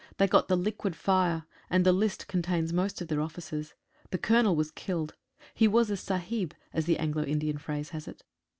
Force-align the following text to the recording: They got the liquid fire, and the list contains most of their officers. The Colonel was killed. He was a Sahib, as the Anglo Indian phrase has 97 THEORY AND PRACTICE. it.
They 0.17 0.27
got 0.27 0.47
the 0.47 0.57
liquid 0.57 0.95
fire, 0.95 1.45
and 1.69 1.85
the 1.85 1.91
list 1.91 2.27
contains 2.27 2.73
most 2.73 3.01
of 3.01 3.07
their 3.07 3.21
officers. 3.21 3.75
The 4.09 4.17
Colonel 4.17 4.55
was 4.55 4.71
killed. 4.71 5.13
He 5.53 5.67
was 5.67 5.91
a 5.91 5.95
Sahib, 5.95 6.55
as 6.73 6.85
the 6.87 6.97
Anglo 6.97 7.21
Indian 7.23 7.59
phrase 7.59 7.89
has 7.89 8.07
97 8.07 8.07
THEORY 8.07 8.13
AND 8.13 8.17
PRACTICE. 8.17 8.23
it. 8.25 8.49